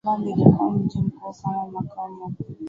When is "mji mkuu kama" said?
0.71-1.67